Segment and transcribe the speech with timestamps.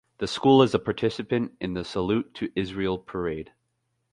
[0.17, 3.51] The school is a participant in the Salute to Israel Parade.